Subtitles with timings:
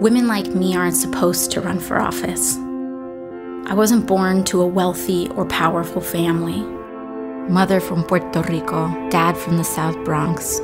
[0.00, 2.56] Women like me aren't supposed to run for office.
[3.66, 6.60] I wasn't born to a wealthy or powerful family.
[7.50, 10.60] Mother from Puerto Rico, dad from the South Bronx.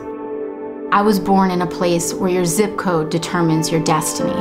[0.93, 4.35] I was born in a place where your zip code determines your destiny.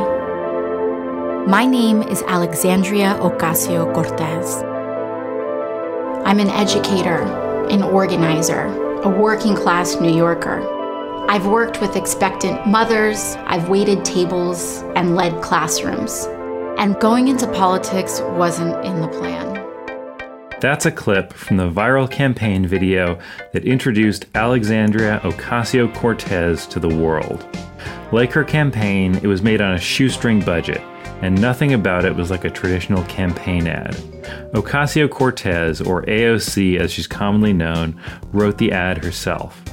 [1.49, 4.61] My name is Alexandria Ocasio Cortez.
[6.27, 7.21] I'm an educator,
[7.69, 8.65] an organizer,
[9.03, 10.80] a working class New Yorker.
[11.31, 16.25] I've worked with expectant mothers, I've waited tables, and led classrooms.
[16.77, 19.53] And going into politics wasn't in the plan.
[20.59, 23.17] That's a clip from the viral campaign video
[23.53, 27.47] that introduced Alexandria Ocasio Cortez to the world.
[28.11, 30.81] Like her campaign, it was made on a shoestring budget,
[31.21, 33.95] and nothing about it was like a traditional campaign ad.
[34.53, 37.97] Ocasio Cortez, or AOC as she's commonly known,
[38.33, 39.63] wrote the ad herself.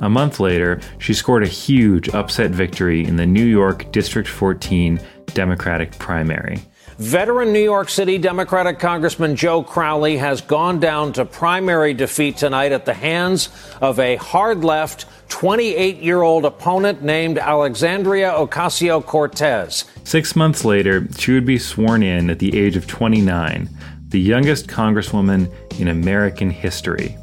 [0.00, 5.00] A month later, she scored a huge upset victory in the New York District 14
[5.34, 6.62] Democratic primary.
[6.98, 12.72] Veteran New York City Democratic Congressman Joe Crowley has gone down to primary defeat tonight
[12.72, 19.84] at the hands of a hard left 28 year old opponent named Alexandria Ocasio Cortez.
[20.02, 23.68] Six months later, she would be sworn in at the age of 29,
[24.08, 27.16] the youngest Congresswoman in American history.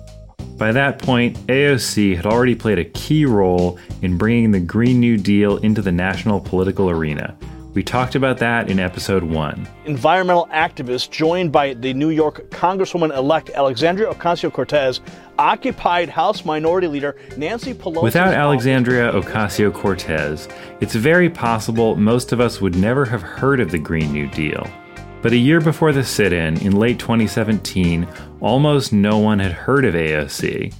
[0.57, 5.17] By that point, AOC had already played a key role in bringing the Green New
[5.17, 7.35] Deal into the national political arena.
[7.73, 9.67] We talked about that in episode one.
[9.83, 15.01] Environmental activists, joined by the New York Congresswoman elect Alexandria Ocasio Cortez,
[15.37, 18.03] occupied House Minority Leader Nancy Pelosi.
[18.03, 20.47] Without Alexandria Ocasio Cortez,
[20.79, 24.65] it's very possible most of us would never have heard of the Green New Deal.
[25.25, 28.07] But a year before the sit in, in late 2017,
[28.41, 30.71] almost no one had heard of AOC.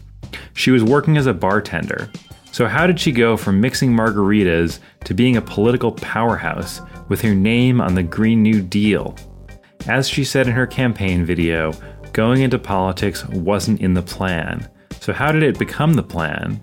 [0.54, 2.12] She was working as a bartender.
[2.52, 6.80] So, how did she go from mixing margaritas to being a political powerhouse
[7.10, 9.16] with her name on the Green New Deal?
[9.88, 11.74] As she said in her campaign video,
[12.14, 14.70] going into politics wasn't in the plan.
[15.00, 16.62] So, how did it become the plan?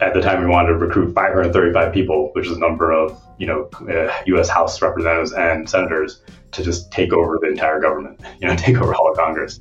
[0.00, 3.46] At the time, we wanted to recruit 535 people, which is the number of you
[3.46, 4.48] know uh, U.S.
[4.48, 6.22] House representatives and senators
[6.52, 9.58] to just take over the entire government, you know, take over all of Congress.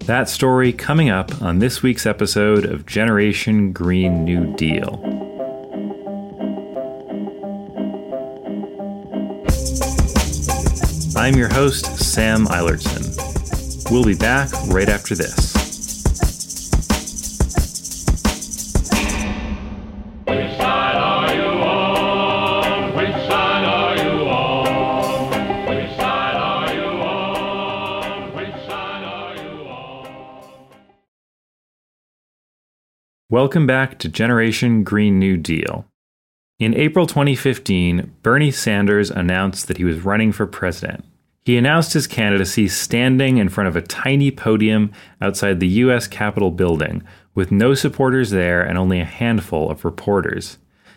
[0.00, 5.02] That story coming up on this week's episode of Generation Green New Deal.
[11.16, 13.90] I'm your host, Sam Eilertson.
[13.90, 15.57] We'll be back right after this.
[33.30, 35.84] Welcome back to Generation Green New Deal.
[36.58, 41.04] In April 2015, Bernie Sanders announced that he was running for president.
[41.44, 46.06] He announced his candidacy standing in front of a tiny podium outside the U.S.
[46.06, 47.02] Capitol building,
[47.34, 50.56] with no supporters there and only a handful of reporters.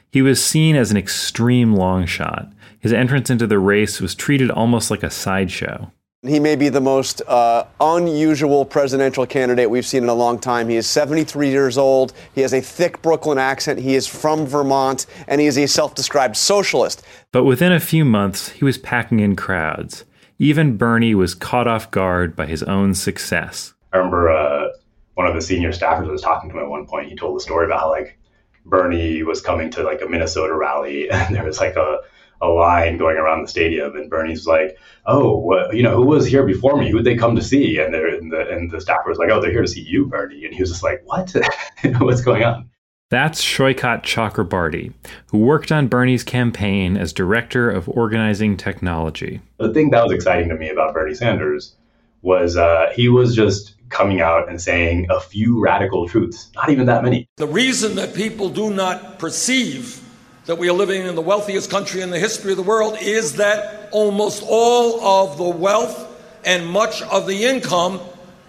[0.10, 2.54] He was seen as an extreme long shot.
[2.80, 5.92] His entrance into the race was treated almost like a sideshow.
[6.28, 10.70] He may be the most uh, unusual presidential candidate we've seen in a long time.
[10.70, 12.14] He is 73 years old.
[12.36, 13.80] He has a thick Brooklyn accent.
[13.80, 17.02] He is from Vermont, and he is a self described socialist.
[17.32, 20.06] But within a few months, he was packing in crowds.
[20.38, 23.74] Even Bernie was caught off guard by his own success.
[23.92, 24.68] I remember uh,
[25.16, 27.10] one of the senior staffers was talking to him at one point.
[27.10, 28.20] He told the story about how, like,
[28.64, 32.02] Bernie was coming to like a Minnesota rally, and there was like a
[32.42, 36.26] a line going around the stadium, and Bernie's like, "Oh, what, you know, who was
[36.26, 36.90] here before me?
[36.90, 39.42] Who would they come to see?" And, and the and the staffer was like, "Oh,
[39.42, 41.34] they're here to see you, Bernie." And he was just like, "What?
[42.00, 42.70] What's going on?"
[43.12, 44.94] That's Saikat Chakrabarti,
[45.32, 49.42] who worked on Bernie's campaign as director of organizing technology.
[49.58, 51.76] The thing that was exciting to me about Bernie Sanders
[52.22, 56.86] was uh, he was just coming out and saying a few radical truths, not even
[56.86, 57.28] that many.
[57.36, 60.01] The reason that people do not perceive
[60.46, 63.34] that we are living in the wealthiest country in the history of the world is
[63.34, 66.08] that almost all of the wealth
[66.44, 68.00] and much of the income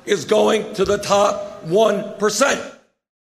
[0.07, 2.79] is going to the top 1%.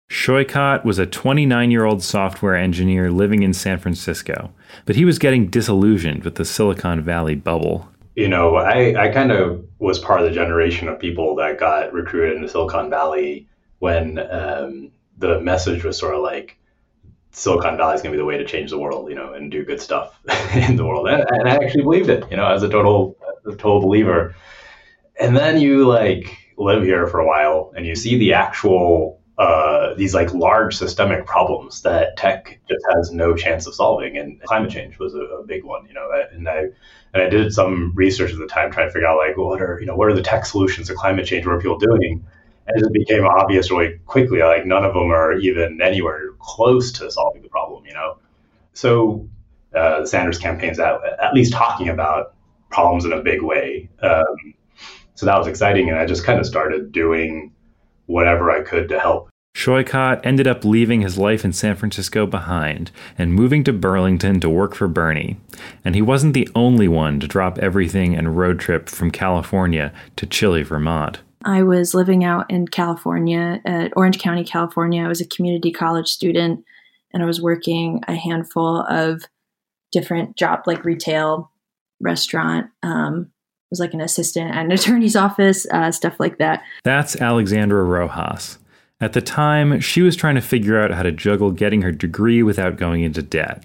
[0.09, 4.51] Saikat was a 29 year old software engineer living in San Francisco,
[4.85, 7.87] but he was getting disillusioned with the Silicon Valley bubble.
[8.15, 11.93] You know, I, I kind of was part of the generation of people that got
[11.93, 13.47] recruited into Silicon Valley
[13.77, 16.57] when um, the message was sort of like,
[17.31, 19.51] Silicon Valley is going to be the way to change the world, you know, and
[19.51, 20.19] do good stuff
[20.53, 21.07] in the world.
[21.07, 24.35] And, and, I actually believed it, you know, as a total, a total believer.
[25.19, 29.93] And then you like live here for a while and you see the actual uh,
[29.93, 34.69] these like large systemic problems that tech just has no chance of solving, and climate
[34.69, 35.87] change was a, a big one.
[35.87, 36.65] You know, and I
[37.13, 39.79] and I did some research at the time trying to figure out like what are
[39.79, 41.45] you know what are the tech solutions to climate change?
[41.45, 42.25] What are people doing?
[42.75, 47.41] It became obvious really quickly like none of them are even anywhere close to solving
[47.41, 47.85] the problem.
[47.85, 48.17] You know,
[48.73, 49.27] so
[49.75, 52.35] uh, Sanders campaign's at, at least talking about
[52.69, 53.89] problems in a big way.
[54.01, 54.53] Um,
[55.15, 57.51] so that was exciting, and I just kind of started doing
[58.05, 59.29] whatever I could to help.
[59.55, 64.49] Saikat ended up leaving his life in San Francisco behind and moving to Burlington to
[64.49, 65.37] work for Bernie.
[65.83, 70.25] And he wasn't the only one to drop everything and road trip from California to
[70.25, 71.19] chilly Vermont.
[71.45, 75.03] I was living out in California at Orange County, California.
[75.03, 76.65] I was a community college student
[77.13, 79.23] and I was working a handful of
[79.91, 81.51] different job like retail,
[81.99, 83.31] restaurant, um,
[83.69, 86.63] was like an assistant at an attorney's office, uh, stuff like that.
[86.83, 88.59] That's Alexandra Rojas.
[89.01, 92.43] At the time, she was trying to figure out how to juggle getting her degree
[92.43, 93.63] without going into debt.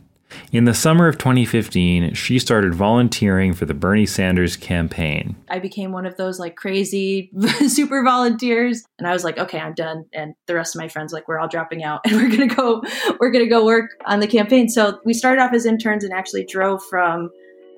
[0.53, 5.37] In the summer of 2015, she started volunteering for the Bernie Sanders campaign.
[5.49, 7.31] I became one of those like crazy
[7.69, 11.13] super volunteers and I was like, okay, I'm done and the rest of my friends
[11.13, 12.83] like we're all dropping out and we're going to go
[13.21, 14.69] we're going to go work on the campaign.
[14.69, 17.31] So we started off as interns and actually drove from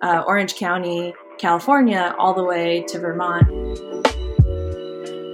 [0.03, 3.96] uh, Orange County California all the way to Vermont.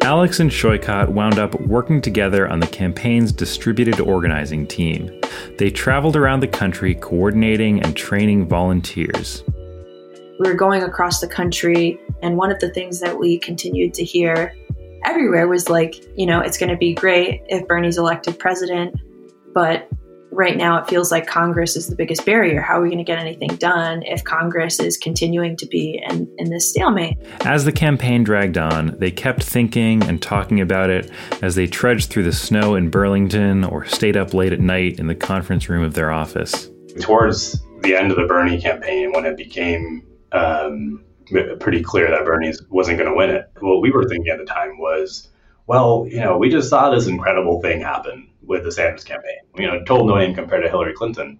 [0.02, 5.20] Alex and Saikat wound up working together on the campaign's distributed organizing team.
[5.58, 9.44] They traveled around the country coordinating and training volunteers.
[10.40, 14.04] We were going across the country, and one of the things that we continued to
[14.04, 14.52] hear
[15.04, 18.96] everywhere was like, you know, it's going to be great if Bernie's elected president,
[19.54, 19.88] but
[20.32, 22.60] right now it feels like Congress is the biggest barrier.
[22.60, 26.32] How are we going to get anything done if Congress is continuing to be in,
[26.38, 27.18] in this stalemate?
[27.42, 31.10] As the campaign dragged on, they kept thinking and talking about it
[31.42, 35.06] as they trudged through the snow in Burlington or stayed up late at night in
[35.06, 36.70] the conference room of their office.
[37.00, 41.04] Towards the end of the Bernie campaign, when it became um,
[41.60, 44.44] pretty clear that Bernie wasn't going to win it, what we were thinking at the
[44.44, 45.28] time was,
[45.66, 49.38] well, you know, we just saw this incredible thing happen with the Sanders campaign.
[49.56, 51.38] You know, total no name compared to Hillary Clinton,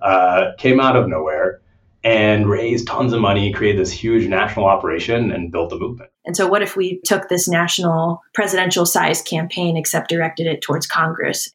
[0.00, 1.60] uh, came out of nowhere
[2.04, 6.10] and raised tons of money, created this huge national operation, and built a movement.
[6.24, 10.86] And so, what if we took this national presidential size campaign, except directed it towards
[10.86, 11.52] Congress?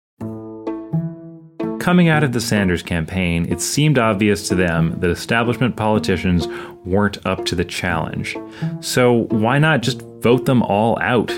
[1.80, 6.48] Coming out of the Sanders campaign, it seemed obvious to them that establishment politicians
[6.84, 8.38] weren't up to the challenge.
[8.80, 11.32] So, why not just vote them all out?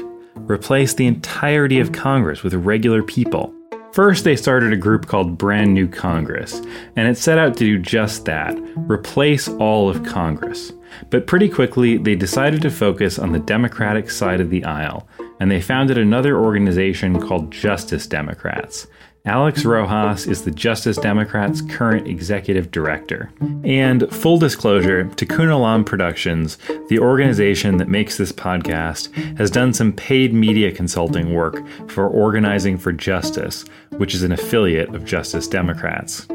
[0.50, 3.54] Replace the entirety of Congress with regular people.
[3.94, 6.62] First, they started a group called Brand New Congress,
[6.96, 10.72] and it set out to do just that replace all of Congress.
[11.10, 15.07] But pretty quickly, they decided to focus on the Democratic side of the aisle,
[15.40, 18.88] and they founded another organization called Justice Democrats.
[19.25, 23.30] Alex Rojas is the Justice Democrats' current executive director.
[23.66, 26.57] And full disclosure, Tikkun Olam Productions,
[26.88, 32.77] the organization that makes this podcast, has done some paid media consulting work for Organizing
[32.77, 33.66] for Justice,
[33.98, 36.25] which is an affiliate of Justice Democrats.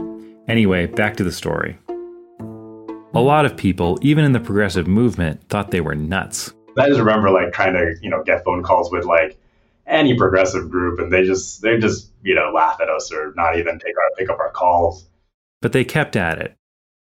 [0.46, 1.78] Anyway, back to the story.
[3.14, 6.52] A lot of people, even in the progressive movement, thought they were nuts.
[6.78, 9.38] I just remember like trying to, you know, get phone calls with like
[9.86, 13.58] any progressive group and they just they just you know laugh at us or not
[13.58, 15.06] even take our pick up our calls
[15.60, 16.56] but they kept at it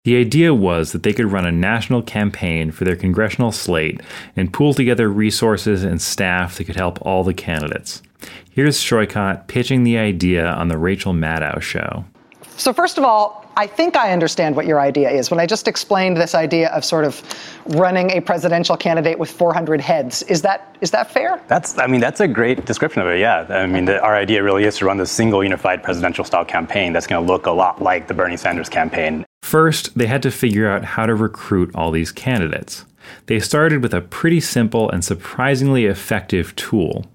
[0.05, 4.01] the idea was that they could run a national campaign for their congressional slate
[4.35, 8.01] and pool together resources and staff that could help all the candidates.
[8.51, 12.07] Here's Saikat pitching the idea on the Rachel Maddow show.
[12.57, 15.31] So, first of all, I think I understand what your idea is.
[15.31, 17.23] When I just explained this idea of sort of
[17.67, 21.41] running a presidential candidate with 400 heads, is that is that fair?
[21.47, 23.21] That's, I mean, that's a great description of it.
[23.21, 26.45] Yeah, I mean, the, our idea really is to run this single unified presidential style
[26.45, 29.27] campaign that's going to look a lot like the Bernie Sanders campaign.
[29.43, 32.85] First, they had to figure out how to recruit all these candidates.
[33.27, 37.07] They started with a pretty simple and surprisingly effective tool.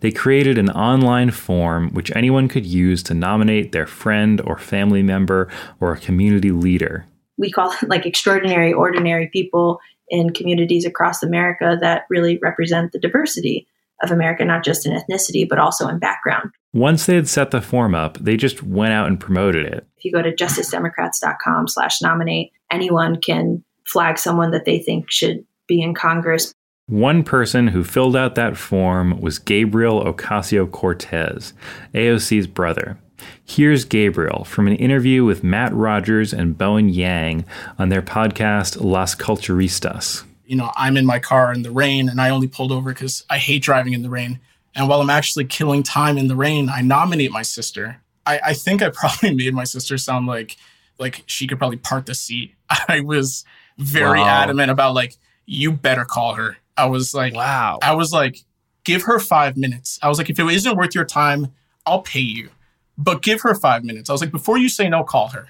[0.00, 5.02] They created an online form which anyone could use to nominate their friend or family
[5.02, 7.06] member or a community leader.
[7.38, 12.98] We call it like extraordinary, ordinary people in communities across America that really represent the
[12.98, 13.66] diversity
[14.02, 16.50] of America, not just in ethnicity, but also in background.
[16.72, 19.86] Once they had set the form up, they just went out and promoted it.
[19.96, 25.44] If you go to justicedemocrats.com slash nominate, anyone can flag someone that they think should
[25.66, 26.52] be in Congress.
[26.86, 31.54] One person who filled out that form was Gabriel Ocasio Cortez,
[31.94, 32.98] AOC's brother.
[33.44, 37.46] Here's Gabriel from an interview with Matt Rogers and Bowen Yang
[37.78, 40.24] on their podcast Las Culturistas.
[40.44, 43.24] You know, I'm in my car in the rain and I only pulled over because
[43.30, 44.40] I hate driving in the rain.
[44.74, 48.02] And while I'm actually killing time in the rain, I nominate my sister.
[48.26, 50.56] I, I think I probably made my sister sound like
[50.98, 52.54] like she could probably part the seat.
[52.88, 53.44] I was
[53.78, 54.26] very Wow.
[54.42, 55.16] adamant about like,
[55.46, 56.56] you better call her.
[56.76, 57.78] I was like, wow.
[57.82, 58.38] I was like,
[58.84, 59.98] give her five minutes.
[60.02, 61.48] I was like, if it isn't worth your time,
[61.86, 62.50] I'll pay you,
[62.98, 64.08] but give her five minutes.
[64.10, 65.48] I was like, before you say no, call her.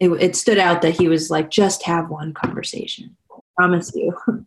[0.00, 3.16] It, it stood out that he was like, just have one conversation.
[3.56, 4.16] Promise you.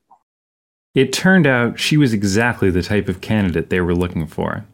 [0.95, 4.65] It turned out she was exactly the type of candidate they were looking for.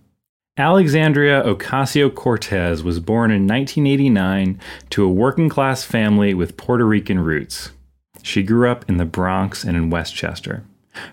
[0.58, 4.58] Alexandria Ocasio Cortez was born in 1989
[4.92, 7.72] to a working class family with Puerto Rican roots.
[8.26, 10.64] She grew up in the Bronx and in Westchester.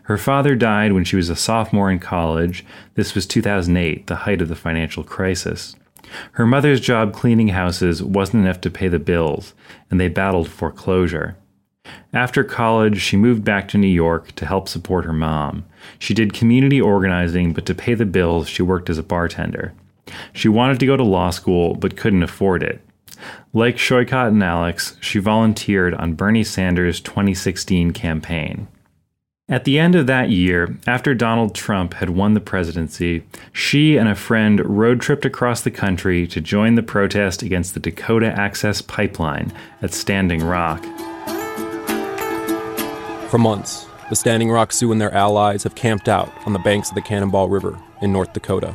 [0.05, 2.65] Her father died when she was a sophomore in college.
[2.95, 5.77] This was 2008, the height of the financial crisis.
[6.33, 9.53] Her mother's job cleaning houses wasn't enough to pay the bills,
[9.91, 11.37] and they battled foreclosure.
[12.15, 15.67] After college, she moved back to New York to help support her mom.
[15.99, 19.75] She did community organizing, but to pay the bills, she worked as a bartender.
[20.33, 22.81] She wanted to go to law school, but couldn't afford it.
[23.53, 28.69] Like Saikat and Alex, she volunteered on Bernie Sanders' 2016 campaign.
[29.49, 34.09] At the end of that year, after Donald Trump had won the presidency, she and
[34.09, 38.81] a friend road tripped across the country to join the protest against the Dakota Access
[38.81, 39.53] Pipeline
[39.83, 40.83] at Standing Rock.
[43.29, 46.89] For months, the Standing Rock Sioux and their allies have camped out on the banks
[46.89, 48.75] of the Cannonball River in North Dakota.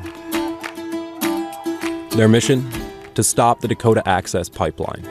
[2.11, 2.69] Their mission?
[3.17, 5.01] To stop the Dakota Access Pipeline.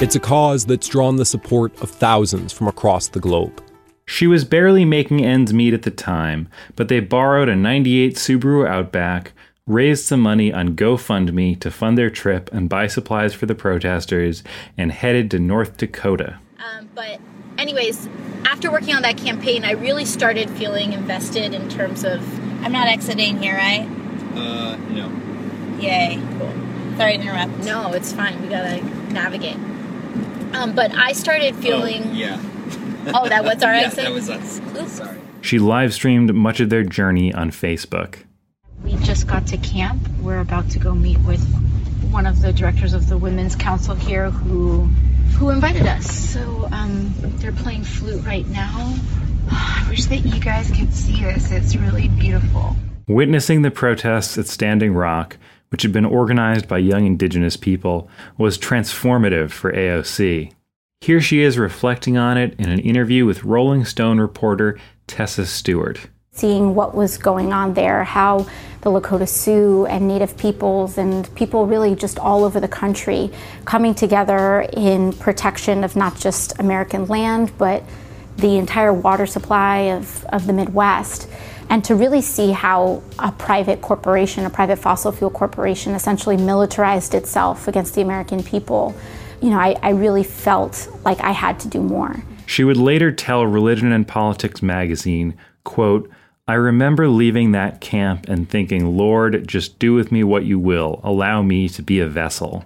[0.00, 3.60] It's a cause that's drawn the support of thousands from across the globe.
[4.06, 8.64] She was barely making ends meet at the time, but they borrowed a 98 Subaru
[8.64, 9.32] Outback,
[9.66, 14.44] raised some money on GoFundMe to fund their trip and buy supplies for the protesters,
[14.76, 16.38] and headed to North Dakota.
[16.60, 17.18] Um, but,
[17.58, 18.08] anyways,
[18.44, 22.22] after working on that campaign, I really started feeling invested in terms of.
[22.62, 23.84] I'm not exiting here, right?
[24.36, 25.10] Uh, no.
[25.80, 26.22] Yay.
[26.38, 26.67] Cool.
[26.98, 27.58] Sorry to interrupt.
[27.64, 28.42] No, it's fine.
[28.42, 29.56] We gotta navigate.
[30.52, 32.02] Um, but I started feeling.
[32.04, 32.40] Oh, yeah.
[33.14, 34.04] Oh, that was our yeah, exit?
[34.04, 34.60] that was us.
[34.76, 34.92] Oops.
[34.92, 35.18] Sorry.
[35.40, 38.16] She live streamed much of their journey on Facebook.
[38.82, 40.08] We just got to camp.
[40.20, 41.40] We're about to go meet with
[42.10, 44.86] one of the directors of the Women's Council here who
[45.38, 46.10] who invited us.
[46.10, 48.96] So um, they're playing flute right now.
[49.50, 51.52] I wish that you guys could see this.
[51.52, 52.74] It's really beautiful.
[53.06, 55.38] Witnessing the protests at Standing Rock,
[55.70, 60.52] which had been organized by young indigenous people, was transformative for AOC.
[61.00, 66.08] Here she is reflecting on it in an interview with Rolling Stone reporter Tessa Stuart.
[66.32, 68.46] seeing what was going on there, how
[68.82, 73.30] the Lakota Sioux and Native peoples and people really just all over the country
[73.64, 77.82] coming together in protection of not just American land, but
[78.36, 81.28] the entire water supply of, of the Midwest.
[81.70, 87.14] And to really see how a private corporation, a private fossil fuel corporation, essentially militarized
[87.14, 88.94] itself against the American people,
[89.42, 92.22] you know, I, I really felt like I had to do more.
[92.46, 96.10] She would later tell Religion and Politics magazine, quote,
[96.46, 101.02] I remember leaving that camp and thinking, Lord, just do with me what you will.
[101.04, 102.64] Allow me to be a vessel.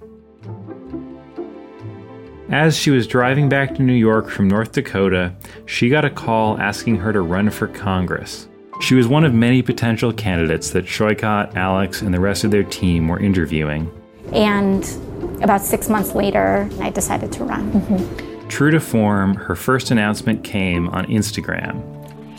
[2.49, 5.35] As she was driving back to New York from North Dakota,
[5.67, 8.47] she got a call asking her to run for Congress.
[8.83, 12.65] She was one of many potential candidates that Saikat, Alex, and the rest of their
[12.65, 13.89] team were interviewing.
[14.33, 14.85] And
[15.41, 18.49] about six months later, I decided to run.
[18.49, 21.81] True to form, her first announcement came on Instagram.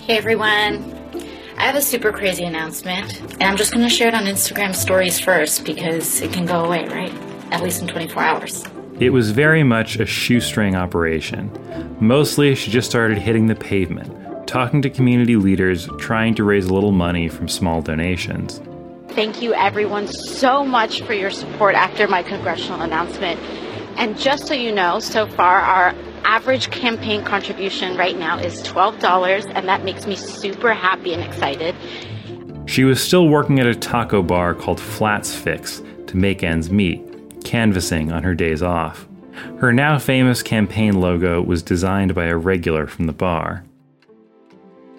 [0.01, 0.83] Hey everyone.
[1.57, 4.75] I have a super crazy announcement, and I'm just going to share it on Instagram
[4.75, 7.13] stories first because it can go away, right?
[7.53, 8.65] At least in 24 hours.
[9.00, 11.50] It was very much a shoestring operation.
[12.01, 14.12] Mostly, she just started hitting the pavement,
[14.45, 18.62] talking to community leaders, trying to raise a little money from small donations.
[19.09, 23.39] Thank you, everyone, so much for your support after my congressional announcement.
[23.95, 29.51] And just so you know, so far, our average campaign contribution right now is $12,
[29.53, 31.75] and that makes me super happy and excited.
[32.65, 37.43] She was still working at a taco bar called Flats Fix to make ends meet,
[37.43, 39.07] canvassing on her days off.
[39.59, 43.63] Her now famous campaign logo was designed by a regular from the bar.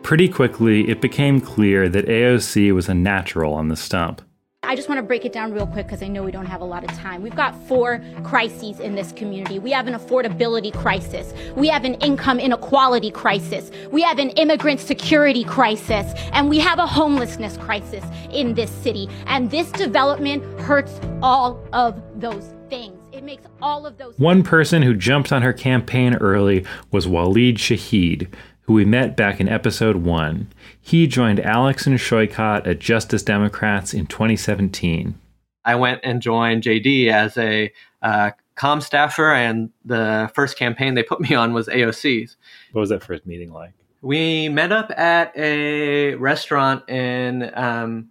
[0.04, 4.20] Pretty quickly, it became clear that AOC was a natural on the stump.
[4.62, 6.60] I just want to break it down real quick because I know we don't have
[6.60, 7.22] a lot of time.
[7.22, 9.58] We've got four crises in this community.
[9.58, 11.32] We have an affordability crisis.
[11.56, 13.70] We have an income inequality crisis.
[13.90, 16.12] We have an immigrant security crisis.
[16.34, 19.08] And we have a homelessness crisis in this city.
[19.26, 22.98] And this development hurts all of those things.
[23.10, 27.54] It makes all of those One person who jumped on her campaign early was Waleed
[27.54, 28.28] Shahid,
[28.64, 30.48] who we met back in episode 1.
[30.80, 35.18] He joined Alex and Saikat at Justice Democrats in 2017.
[35.64, 41.02] I went and joined JD as a uh, com staffer, and the first campaign they
[41.02, 42.36] put me on was AOC's.
[42.72, 43.72] What was that first meeting like?
[44.02, 48.10] We met up at a restaurant in um,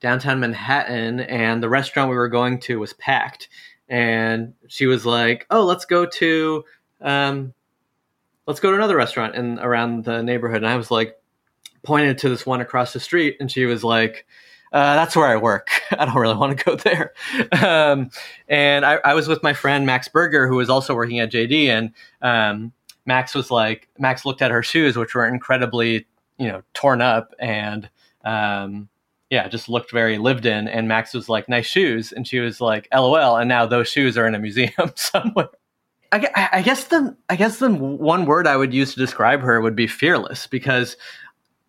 [0.00, 3.48] downtown Manhattan, and the restaurant we were going to was packed.
[3.88, 6.64] And she was like, "Oh, let's go to
[7.00, 7.54] um,
[8.50, 11.16] let's go to another restaurant in around the neighborhood." And I was like,
[11.82, 14.26] pointed to this one across the street, and she was like,
[14.72, 15.70] uh, "That's where I work.
[15.92, 17.12] I don't really want to go there."
[17.52, 18.10] Um,
[18.48, 21.66] and I, I, was with my friend Max Berger, who was also working at JD,
[21.66, 21.92] and
[22.22, 22.72] um,
[23.06, 26.06] Max was like, Max looked at her shoes, which were incredibly,
[26.38, 27.88] you know, torn up and
[28.24, 28.88] um,
[29.30, 30.68] yeah, just looked very lived in.
[30.68, 32.12] And Max was like, nice shoes.
[32.12, 33.36] And she was like, LOL.
[33.36, 35.48] And now those shoes are in a museum somewhere.
[36.12, 39.60] I, I guess the I guess the one word I would use to describe her
[39.60, 40.96] would be fearless because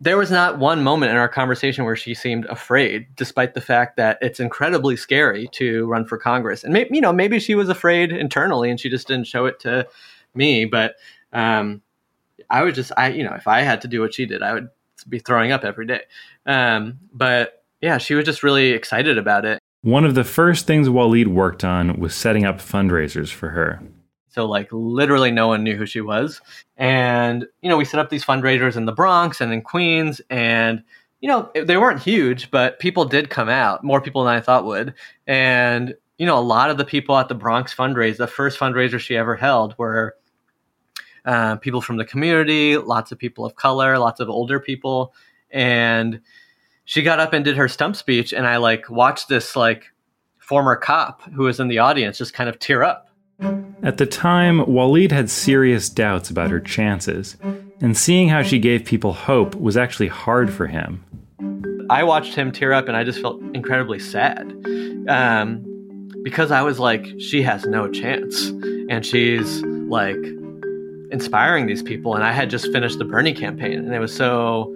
[0.00, 3.96] there was not one moment in our conversation where she seemed afraid, despite the fact
[3.98, 6.64] that it's incredibly scary to run for Congress.
[6.64, 9.60] And maybe you know maybe she was afraid internally and she just didn't show it
[9.60, 9.86] to
[10.34, 10.64] me.
[10.64, 10.96] But
[11.32, 11.82] um,
[12.50, 14.54] I would just I you know if I had to do what she did, I
[14.54, 14.68] would
[15.08, 16.02] be throwing up every day.
[16.46, 19.60] Um, but yeah, she was just really excited about it.
[19.82, 23.80] One of the first things Waleed worked on was setting up fundraisers for her.
[24.32, 26.40] So like literally no one knew who she was.
[26.76, 30.82] And you know, we set up these fundraisers in the Bronx and in Queens and
[31.20, 34.64] you know, they weren't huge, but people did come out, more people than I thought
[34.64, 34.94] would.
[35.26, 38.98] And you know, a lot of the people at the Bronx fundraiser, the first fundraiser
[38.98, 40.16] she ever held were
[41.24, 45.14] uh, people from the community, lots of people of color, lots of older people,
[45.50, 46.20] and
[46.84, 49.92] she got up and did her stump speech, and I like watched this like
[50.38, 53.08] former cop who was in the audience just kind of tear up.
[53.82, 57.36] At the time, Waleed had serious doubts about her chances,
[57.80, 61.04] and seeing how she gave people hope was actually hard for him.
[61.90, 64.52] I watched him tear up, and I just felt incredibly sad.
[65.08, 65.66] Um,
[66.22, 68.46] because I was like, she has no chance.
[68.88, 70.16] And she's like
[71.10, 72.14] inspiring these people.
[72.14, 74.74] And I had just finished the Bernie campaign, and it was so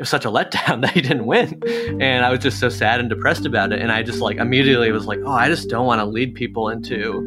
[0.00, 1.60] it was such a letdown that he didn't win.
[2.00, 3.80] And I was just so sad and depressed about it.
[3.80, 6.68] And I just like immediately was like, oh, I just don't want to lead people
[6.70, 7.20] into,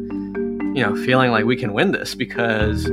[0.74, 2.86] you know, feeling like we can win this because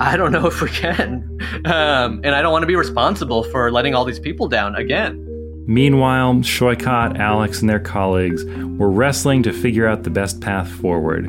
[0.00, 1.40] I don't know if we can.
[1.64, 5.22] Um, and I don't want to be responsible for letting all these people down again.
[5.68, 11.28] Meanwhile, Saikat, Alex, and their colleagues were wrestling to figure out the best path forward.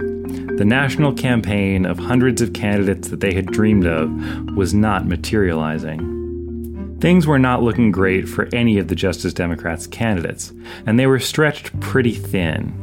[0.58, 4.12] The national campaign of hundreds of candidates that they had dreamed of
[4.56, 6.98] was not materializing.
[7.00, 10.54] Things were not looking great for any of the Justice Democrats' candidates,
[10.86, 12.74] and they were stretched pretty thin.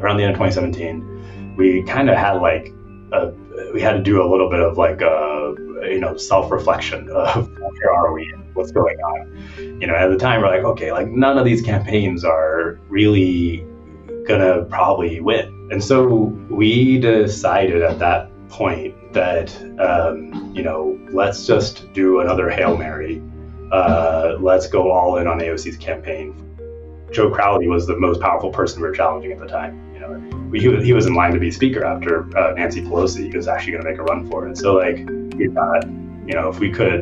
[0.00, 1.15] Around the end of 2017,
[1.56, 2.72] we kind of had like
[3.12, 3.32] a,
[3.72, 7.94] we had to do a little bit of like a you know self-reflection of where
[7.94, 9.80] are we and what's going on.
[9.80, 13.66] You know, at the time we're like, okay, like none of these campaigns are really
[14.26, 16.06] gonna probably win and so
[16.48, 23.20] we decided at that point that, um, you know, let's just do another Hail Mary.
[23.72, 26.42] Uh, let's go all in on AOC's campaign.
[27.10, 29.92] Joe Crowley was the most powerful person we were challenging at the time.
[30.54, 33.72] He was, he was in line to be speaker after uh, Nancy Pelosi was actually
[33.72, 34.56] going to make a run for it.
[34.56, 34.96] So like,
[35.36, 35.84] we thought,
[36.26, 37.00] you know, if we could,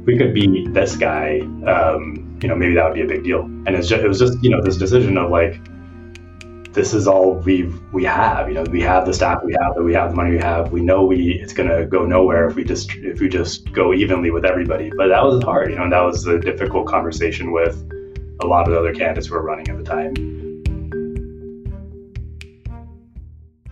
[0.00, 3.22] if we could beat this guy, um, you know, maybe that would be a big
[3.22, 3.42] deal.
[3.42, 5.60] And it's just, it was just, you know, this decision of like,
[6.72, 8.48] this is all we we have.
[8.48, 10.70] You know, we have the staff we have, that we have the money we have.
[10.70, 14.30] We know we it's gonna go nowhere if we just if we just go evenly
[14.30, 14.90] with everybody.
[14.96, 15.70] But that was hard.
[15.70, 17.74] You know, and that was a difficult conversation with
[18.40, 20.49] a lot of the other candidates who were running at the time.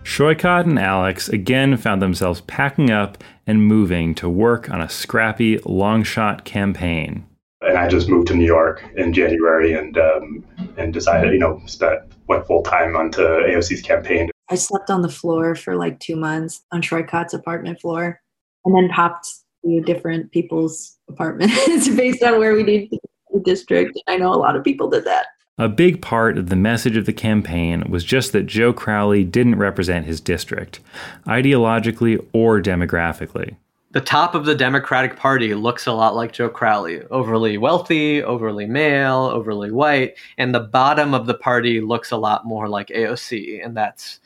[0.09, 5.59] Saikat and Alex again found themselves packing up and moving to work on a scrappy
[5.59, 7.27] long shot campaign.
[7.61, 10.43] And I just moved to New York in January and um,
[10.77, 14.31] and decided, you know, spent went full time onto AOC's campaign.
[14.49, 18.19] I slept on the floor for like two months on Saikat's apartment floor,
[18.65, 19.29] and then hopped
[19.63, 22.89] to different people's apartments based on where we need
[23.31, 23.97] the district.
[24.07, 25.27] I know a lot of people did that.
[25.59, 29.59] A big part of the message of the campaign was just that Joe Crowley didn't
[29.59, 30.79] represent his district,
[31.27, 33.57] ideologically or demographically
[33.91, 38.67] the top of the Democratic Party looks a lot like Joe Crowley overly wealthy, overly
[38.67, 40.15] male, overly white.
[40.37, 43.65] And the bottom of the party looks a lot more like AOC.
[43.65, 44.19] And that's,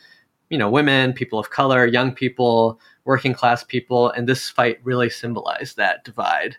[0.49, 4.09] you know, women, people of color, young people, working class people.
[4.11, 6.57] And this fight really symbolized that divide.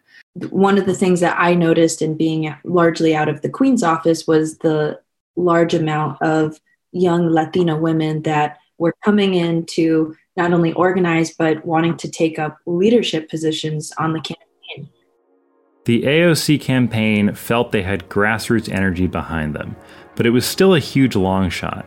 [0.51, 4.27] One of the things that I noticed in being largely out of the Queen's office
[4.27, 5.01] was the
[5.37, 6.61] large amount of
[6.93, 12.39] young Latina women that were coming in to not only organize, but wanting to take
[12.39, 14.91] up leadership positions on the campaign.
[15.85, 19.77] The AOC campaign felt they had grassroots energy behind them,
[20.17, 21.87] but it was still a huge long shot.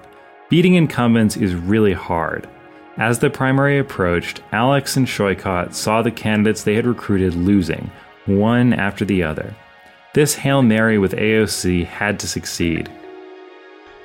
[0.50, 2.48] Beating incumbents is really hard.
[2.98, 7.92] As the primary approached, Alex and Saikat saw the candidates they had recruited losing,
[8.26, 9.56] one after the other.
[10.16, 12.90] This Hail Mary with AOC had to succeed.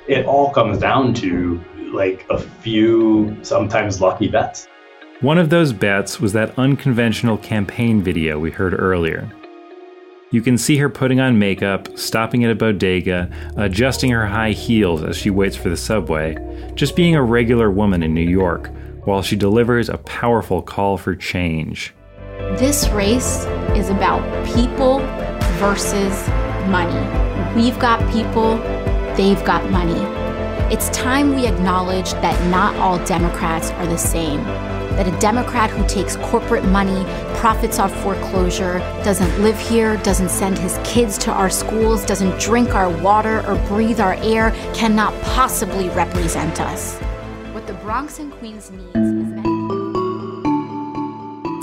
[0.07, 1.59] It all comes down to
[1.91, 4.67] like a few sometimes lucky bets.
[5.21, 9.27] One of those bets was that unconventional campaign video we heard earlier.
[10.33, 15.03] You can see her putting on makeup, stopping at a bodega, adjusting her high heels
[15.03, 16.35] as she waits for the subway,
[16.73, 18.71] just being a regular woman in New York,
[19.03, 21.93] while she delivers a powerful call for change.
[22.57, 23.45] This race
[23.77, 24.23] is about
[24.55, 25.01] people
[25.59, 26.27] versus
[26.67, 27.55] money.
[27.55, 28.57] We've got people,
[29.15, 30.01] they've got money.
[30.73, 34.43] It's time we acknowledge that not all Democrats are the same
[34.95, 37.03] that a Democrat who takes corporate money,
[37.37, 42.75] profits off foreclosure, doesn't live here, doesn't send his kids to our schools, doesn't drink
[42.75, 46.97] our water or breathe our air, cannot possibly represent us.
[47.53, 49.43] What the Bronx and Queens needs is many.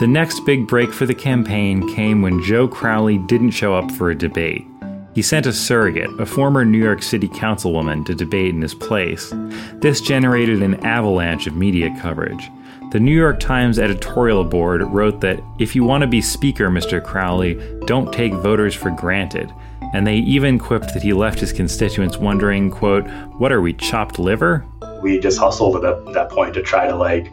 [0.00, 4.10] The next big break for the campaign came when Joe Crowley didn't show up for
[4.10, 4.66] a debate.
[5.14, 9.34] He sent a surrogate, a former New York City councilwoman, to debate in his place.
[9.74, 12.48] This generated an avalanche of media coverage.
[12.90, 17.00] The New York Times editorial board wrote that if you want to be Speaker, Mr.
[17.00, 17.54] Crowley,
[17.86, 19.54] don't take voters for granted.
[19.94, 23.06] And they even quipped that he left his constituents wondering, quote,
[23.38, 24.66] what are we, chopped liver?
[25.02, 27.32] We just hustled at that, that point to try to like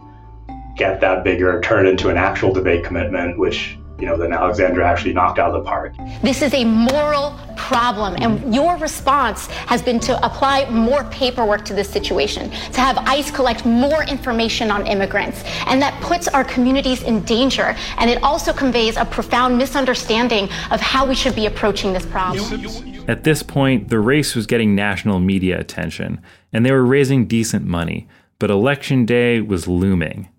[0.75, 5.13] get that bigger, turn into an actual debate commitment, which you know, then Alexandria actually
[5.13, 5.95] knocked out of the park.
[6.21, 11.73] This is a moral problem, and your response has been to apply more paperwork to
[11.73, 17.01] this situation, to have ICE collect more information on immigrants, and that puts our communities
[17.03, 17.75] in danger.
[17.97, 22.65] And it also conveys a profound misunderstanding of how we should be approaching this problem.
[23.07, 26.21] At this point, the race was getting national media attention,
[26.53, 28.07] and they were raising decent money,
[28.37, 30.29] but election day was looming.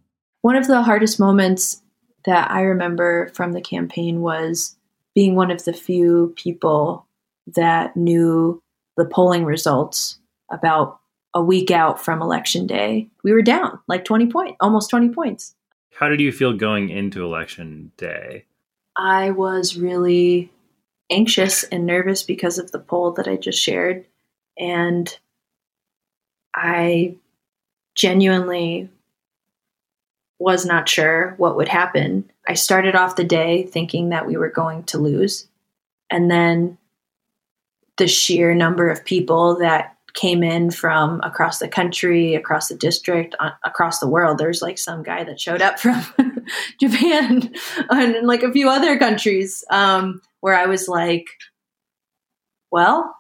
[0.43, 1.83] One of the hardest moments
[2.29, 4.77] that I remember from the campaign was
[5.15, 7.07] being one of the few people
[7.55, 8.63] that knew
[8.99, 10.19] the polling results
[10.51, 11.01] about
[11.33, 13.09] a week out from election day.
[13.25, 15.55] We were down like 20 points, almost 20 points.
[15.95, 18.45] How did you feel going into election day?
[18.95, 20.53] I was really
[21.11, 24.05] anxious and nervous because of the poll that I just shared.
[24.59, 25.19] And
[26.55, 27.17] I
[27.95, 28.91] genuinely
[30.39, 32.31] was not sure what would happen.
[32.49, 35.49] I started off the day thinking that we were going to lose.
[36.11, 36.79] And then
[37.97, 43.35] the sheer number of people that came in from across the country, across the district,
[43.41, 44.39] uh, across the world.
[44.39, 46.05] There's like some guy that showed up from
[46.81, 47.53] Japan
[47.91, 51.27] and like a few other countries um, where I was like,
[52.71, 53.18] well,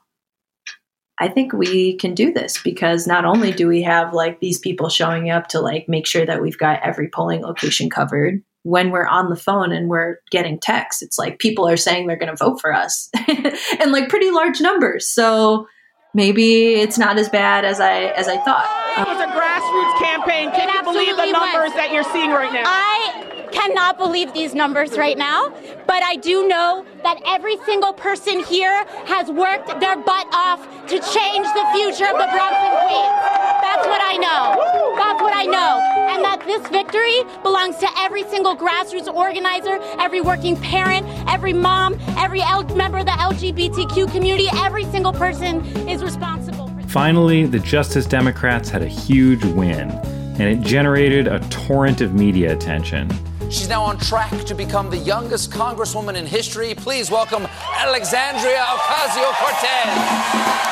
[1.20, 4.88] I think we can do this because not only do we have like these people
[4.88, 9.06] showing up to like make sure that we've got every polling location covered when we're
[9.06, 12.44] on the phone and we're getting texts, it's like people are saying they're going to
[12.44, 13.08] vote for us
[13.80, 15.08] and like pretty large numbers.
[15.08, 15.66] So
[16.14, 18.66] maybe it's not as bad as I as I thought.
[18.98, 20.50] It was a grassroots campaign.
[20.52, 21.74] Can you believe the numbers was.
[21.74, 22.64] that you're seeing right now?
[22.66, 25.50] I cannot believe these numbers right now,
[25.86, 30.94] but I do know that every single person here has worked their butt off to
[30.94, 33.18] change the future of the Bronx and Queens.
[33.60, 34.94] That's what I know.
[34.96, 35.82] That's what I know.
[36.14, 41.98] And that this victory belongs to every single grassroots organizer, every working parent, every mom,
[42.16, 46.70] every L- member of the LGBTQ community, every single person is responsible.
[46.86, 52.52] Finally, the Justice Democrats had a huge win, and it generated a torrent of media
[52.52, 53.10] attention.
[53.50, 56.74] She's now on track to become the youngest congresswoman in history.
[56.74, 57.46] Please welcome
[57.78, 60.68] Alexandria Ocasio Cortez.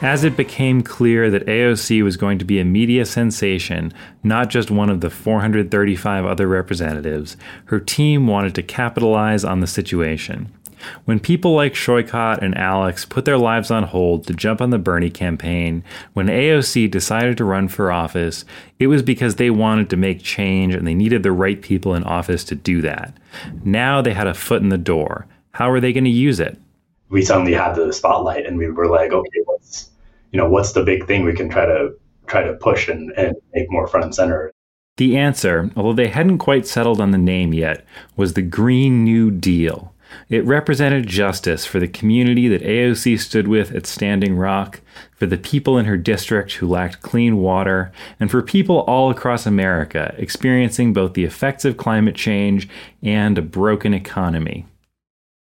[0.00, 3.92] As it became clear that AOC was going to be a media sensation,
[4.22, 9.66] not just one of the 435 other representatives, her team wanted to capitalize on the
[9.66, 10.52] situation.
[11.04, 14.78] When people like Saikat and Alex put their lives on hold to jump on the
[14.78, 18.44] Bernie campaign, when AOC decided to run for office,
[18.78, 22.04] it was because they wanted to make change and they needed the right people in
[22.04, 23.16] office to do that.
[23.64, 25.26] Now they had a foot in the door.
[25.52, 26.58] How are they going to use it?
[27.08, 29.90] We suddenly had the spotlight and we were like, okay, what's
[30.32, 31.94] you know, what's the big thing we can try to
[32.26, 34.52] try to push and, and make more front and center?
[34.98, 37.86] The answer, although they hadn't quite settled on the name yet,
[38.16, 39.94] was the Green New Deal.
[40.28, 44.80] It represented justice for the community that AOC stood with at Standing Rock,
[45.14, 49.46] for the people in her district who lacked clean water, and for people all across
[49.46, 52.68] America experiencing both the effects of climate change
[53.02, 54.66] and a broken economy.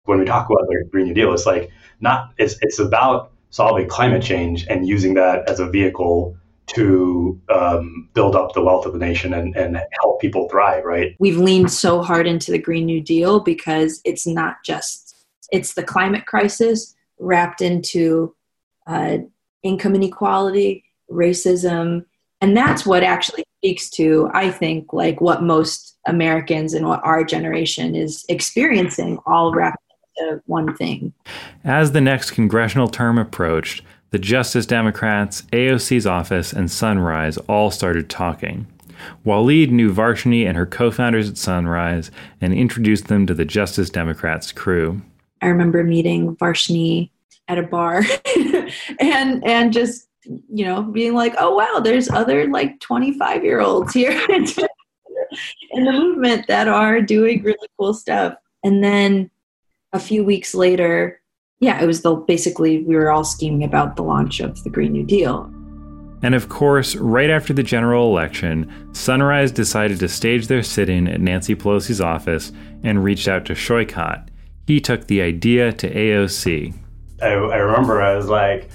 [0.05, 3.89] When we talk about the Green New Deal, it's like not it's it's about solving
[3.89, 6.37] climate change and using that as a vehicle
[6.75, 11.17] to um, build up the wealth of the nation and, and help people thrive, right?
[11.19, 15.17] We've leaned so hard into the Green New Deal because it's not just,
[15.51, 18.35] it's the climate crisis wrapped into
[18.87, 19.19] uh,
[19.63, 22.05] income inequality, racism,
[22.41, 27.25] and that's what actually speaks to, I think, like what most Americans and what our
[27.25, 29.83] generation is experiencing all wrapped
[30.17, 31.13] into one thing.
[31.65, 38.09] As the next congressional term approached, the Justice Democrats, AOC's office, and Sunrise all started
[38.09, 38.67] talking.
[39.25, 43.91] Waleed knew Varshini and her co founders at Sunrise and introduced them to the Justice
[43.91, 45.03] Democrats crew.
[45.43, 47.11] I remember meeting Varshini
[47.49, 48.03] at a bar
[49.01, 50.09] and and just
[50.51, 55.93] you know being like oh wow there's other like 25 year olds here in the
[55.93, 59.31] movement that are doing really cool stuff and then
[59.95, 61.18] a few weeks later
[61.61, 64.93] yeah, it was the basically we were all scheming about the launch of the Green
[64.93, 65.53] New Deal.
[66.23, 71.07] And of course, right after the general election, Sunrise decided to stage their sit in
[71.07, 74.29] at Nancy Pelosi's office and reached out to Saikat.
[74.67, 76.75] He took the idea to AOC.
[77.23, 78.69] I, I remember I was like,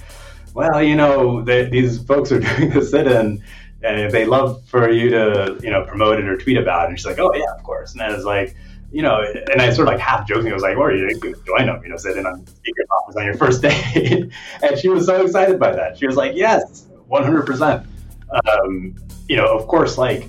[0.54, 3.42] well, you know, they, these folks are doing the sit in
[3.82, 6.88] and they love for you to, you know, promote it or tweet about it.
[6.90, 7.92] And she's like, oh, yeah, of course.
[7.92, 8.56] And I was like,
[8.94, 11.18] you know, and I sort of like half joking, I was like, "What are you
[11.18, 12.46] going to join them?" You know, sit in on
[12.92, 14.30] office on your first day,
[14.62, 15.98] and she was so excited by that.
[15.98, 17.84] She was like, "Yes, one hundred percent."
[18.30, 18.94] Um,
[19.28, 20.28] you know, of course, like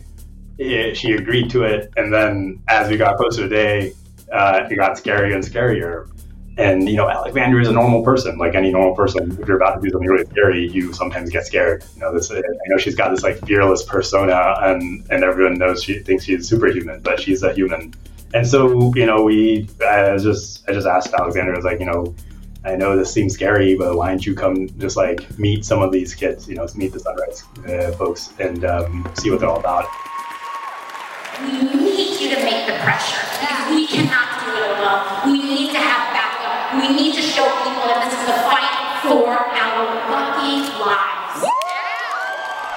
[0.57, 3.93] it, she agreed to it, and then as we got closer to the day,
[4.33, 6.09] uh, it got scarier and scarier.
[6.57, 9.37] And you know, Alexandria is a normal person, like any normal person.
[9.39, 11.83] If you're about to do something really scary, you sometimes get scared.
[11.93, 12.31] You know, this.
[12.31, 16.49] I know she's got this like fearless persona, and and everyone knows she thinks she's
[16.49, 17.93] superhuman, but she's a human
[18.33, 21.85] and so, you know, we, I just, I just asked Alexander, I was like, you
[21.85, 22.15] know,
[22.63, 25.91] I know this seems scary, but why don't you come just like meet some of
[25.91, 29.59] these kids, you know, meet the Sunrise uh, folks and um, see what they're all
[29.59, 29.87] about.
[31.41, 33.25] We need you to make the pressure
[33.75, 35.31] we cannot do it alone.
[35.31, 36.81] We need to have backup.
[36.81, 39.75] We need to show people that this is a fight for our
[40.09, 41.51] lucky lives.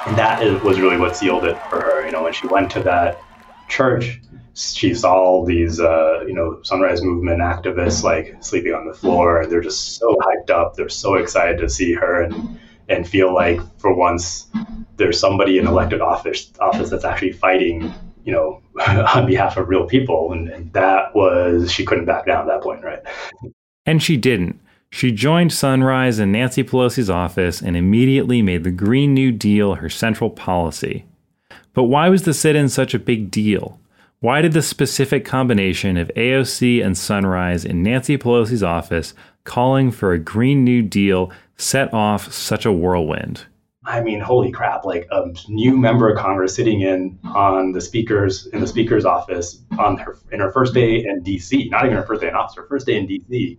[0.07, 2.05] And that is, was really what sealed it for her.
[2.05, 3.21] You know, when she went to that
[3.69, 4.21] church,
[4.59, 9.47] she saw all these, uh, you know, Sunrise Movement activists like sleeping on the floor.
[9.47, 10.75] They're just so hyped up.
[10.75, 14.47] They're so excited to see her and and feel like for once
[14.97, 17.93] there's somebody in elected office office that's actually fighting,
[18.25, 18.63] you know,
[19.15, 20.33] on behalf of real people.
[20.33, 23.01] And, and that was she couldn't back down at that point, right?
[23.87, 24.61] And she didn't.
[24.91, 29.91] She joined Sunrise in Nancy Pelosi's office and immediately made the Green New Deal her
[29.91, 31.05] central policy.
[31.75, 33.79] But why was the sit in such a big deal?
[34.21, 40.13] Why did the specific combination of AOC and Sunrise in Nancy Pelosi's office calling for
[40.13, 43.47] a Green New Deal set off such a whirlwind?
[43.85, 44.85] I mean, holy crap!
[44.85, 49.63] Like a new member of Congress sitting in on the speaker's in the speaker's office
[49.79, 51.69] on her in her first day in D.C.
[51.71, 53.57] Not even her first day in office, her first day in D.C.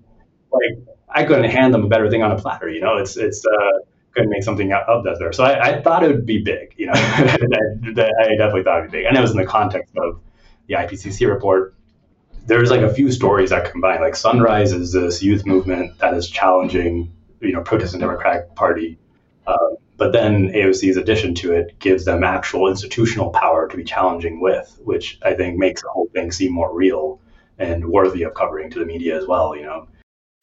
[0.51, 2.69] Like I couldn't hand them a better thing on a platter.
[2.69, 3.79] You know, it's it's uh,
[4.11, 5.31] couldn't make something out of that there.
[5.31, 6.73] So I, I, thought it would be big.
[6.75, 7.37] You know, I
[8.37, 10.21] definitely thought it would be big, and it was in the context of
[10.69, 11.73] the IPCC report,
[12.45, 13.99] there's like a few stories that combine.
[13.99, 18.97] Like Sunrise is this youth movement that is challenging, you know, protesting Democratic Party.
[19.45, 19.57] Uh,
[19.97, 24.79] but then AOC's addition to it gives them actual institutional power to be challenging with,
[24.83, 27.19] which I think makes the whole thing seem more real
[27.57, 29.87] and worthy of covering to the media as well, you know.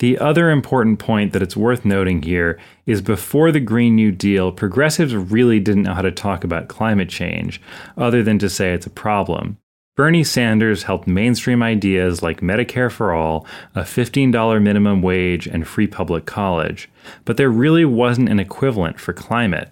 [0.01, 4.53] The other important point that it's worth noting here is before the Green New Deal,
[4.53, 7.63] progressives really didn't know how to talk about climate change,
[7.97, 9.57] other than to say it's a problem.
[9.97, 15.87] Bernie Sanders helped mainstream ideas like Medicare for All, a $15 minimum wage, and free
[15.87, 16.91] public college,
[17.25, 19.71] but there really wasn't an equivalent for climate.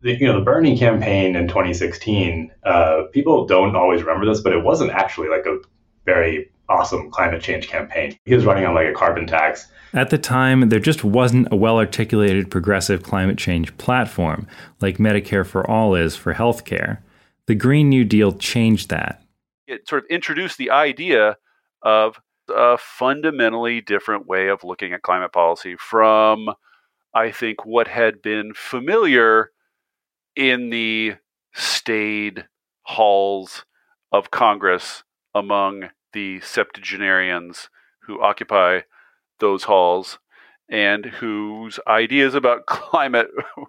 [0.00, 4.54] The, you know, the Bernie campaign in 2016, uh, people don't always remember this, but
[4.54, 5.58] it wasn't actually like a
[6.06, 8.16] very awesome climate change campaign.
[8.24, 9.66] He was running on like a carbon tax.
[9.92, 14.46] At the time, there just wasn't a well articulated progressive climate change platform
[14.80, 16.98] like Medicare for All is for healthcare.
[17.46, 19.22] The Green New Deal changed that
[19.68, 21.36] it sort of introduced the idea
[21.82, 26.48] of a fundamentally different way of looking at climate policy from,
[27.14, 29.50] I think, what had been familiar
[30.34, 31.16] in the
[31.54, 32.46] staid
[32.82, 33.64] halls
[34.10, 35.04] of Congress
[35.34, 37.68] among the septuagenarians
[38.02, 38.80] who occupy
[39.40, 40.18] those halls
[40.70, 43.28] and whose ideas about climate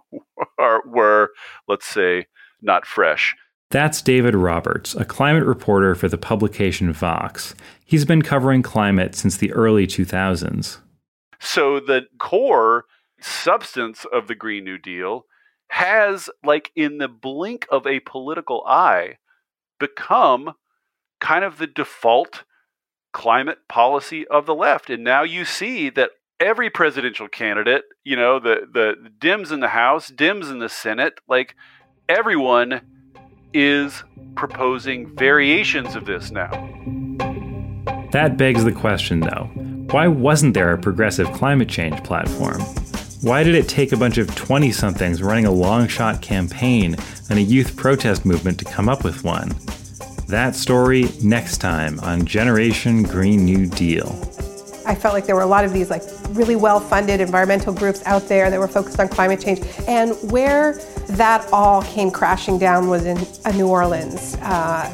[0.58, 1.32] are, were,
[1.68, 2.28] let's say,
[2.62, 3.36] not fresh.
[3.72, 7.54] That's David Roberts, a climate reporter for the publication Vox.
[7.86, 10.80] He's been covering climate since the early 2000s.
[11.40, 12.86] So the core
[13.22, 15.26] substance of the Green New Deal
[15.68, 19.18] has, like in the blink of a political eye,
[19.80, 20.54] become
[21.22, 22.46] kind of the default
[23.14, 24.90] climate policy of the left.
[24.90, 29.70] And now you see that every presidential candidate, you know, the the Dems in the
[29.70, 31.56] House, Dems in the Senate, like
[32.08, 32.82] everyone
[33.54, 34.04] is
[34.36, 36.50] proposing variations of this now.
[38.12, 39.50] That begs the question though.
[39.92, 42.62] Why wasn't there a progressive climate change platform?
[43.22, 46.96] Why did it take a bunch of 20 somethings running a long shot campaign
[47.30, 49.50] and a youth protest movement to come up with one?
[50.28, 54.08] That story next time on Generation Green New Deal.
[54.90, 58.28] I felt like there were a lot of these like really well-funded environmental groups out
[58.28, 60.74] there that were focused on climate change, and where
[61.10, 64.92] that all came crashing down was in uh, New Orleans uh,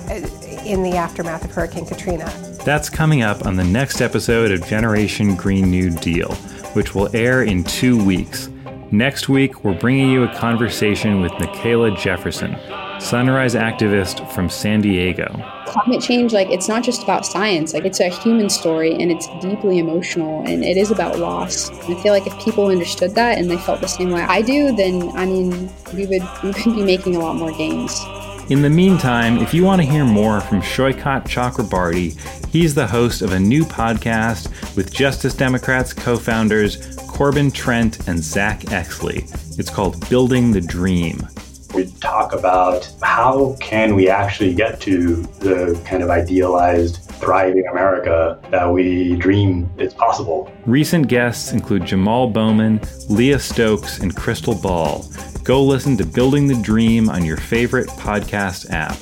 [0.66, 2.26] in the aftermath of Hurricane Katrina.
[2.66, 6.34] That's coming up on the next episode of Generation Green New Deal,
[6.74, 8.50] which will air in two weeks.
[8.92, 12.58] Next week, we're bringing you a conversation with Nicaila Jefferson,
[13.00, 15.26] sunrise activist from San Diego.
[15.68, 19.28] Climate change like it's not just about science like it's a human story and it's
[19.42, 21.70] deeply emotional and it is about loss.
[21.90, 24.76] I feel like if people understood that and they felt the same way i do
[24.76, 28.04] then i mean we would we would be making a lot more gains.
[28.50, 32.16] In the meantime, if you want to hear more from Saikat Chakrabarti,
[32.50, 38.20] he's the host of a new podcast with Justice Democrats co founders Corbin Trent and
[38.24, 39.24] Zack Exley.
[39.58, 41.28] It's called Building the Dream
[41.76, 48.40] we talk about how can we actually get to the kind of idealized thriving America
[48.52, 50.52] that we dream is possible.
[50.66, 55.06] Recent guests include Jamal Bowman, Leah Stokes, and Krystal Ball.
[55.44, 58.98] Go listen to Building the Dream on your favorite podcast app.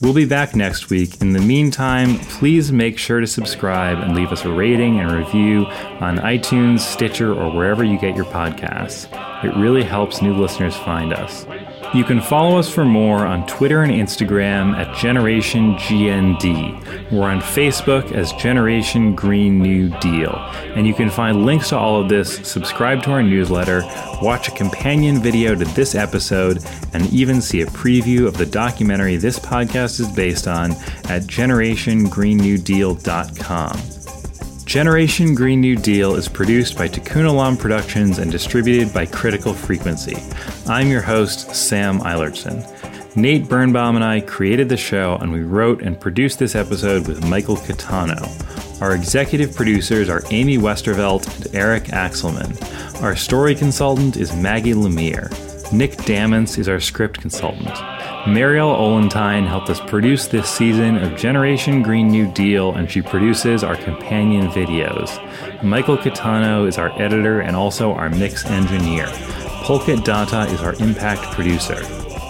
[0.00, 1.20] We'll be back next week.
[1.20, 5.66] In the meantime, please make sure to subscribe and leave us a rating and review
[6.00, 9.06] on iTunes, Stitcher, or wherever you get your podcasts.
[9.44, 11.46] It really helps new listeners find us.
[11.92, 17.12] You can follow us for more on Twitter and Instagram at Generation GND.
[17.12, 20.34] We're on Facebook as Generation Green New Deal.
[20.74, 23.82] And you can find links to all of this, subscribe to our newsletter,
[24.22, 29.16] watch a companion video to this episode, and even see a preview of the documentary
[29.16, 30.72] this podcast is based on
[31.04, 33.93] at GenerationGreenNewDeal.com.
[34.74, 40.16] Generation Green New Deal is produced by Tikkun Productions and distributed by Critical Frequency.
[40.66, 42.66] I'm your host, Sam Eilertson.
[43.14, 47.24] Nate Birnbaum and I created the show, and we wrote and produced this episode with
[47.28, 48.82] Michael Catano.
[48.82, 52.60] Our executive producers are Amy Westervelt and Eric Axelman.
[53.00, 55.53] Our story consultant is Maggie Lemire.
[55.74, 57.66] Nick Damance is our script consultant.
[58.28, 63.64] Mariel Ollentine helped us produce this season of Generation Green New Deal, and she produces
[63.64, 65.10] our companion videos.
[65.64, 69.06] Michael Catano is our editor and also our mix engineer.
[69.66, 71.80] Pulkit Data is our impact producer.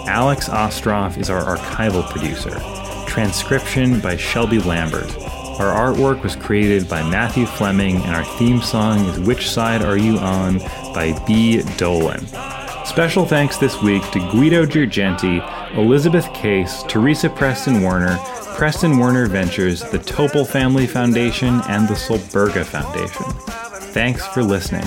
[0.07, 2.59] Alex Ostroff is our archival producer.
[3.07, 5.15] Transcription by Shelby Lambert.
[5.59, 9.97] Our artwork was created by Matthew Fleming, and our theme song is Which Side Are
[9.97, 10.57] You On
[10.95, 11.61] by B.
[11.77, 12.25] Dolan.
[12.85, 15.41] Special thanks this week to Guido Girgenti,
[15.75, 18.17] Elizabeth Case, Teresa Preston-Werner,
[18.55, 23.25] Preston Warner Ventures, the Topol Family Foundation, and the Solberga Foundation.
[23.91, 24.85] Thanks for listening.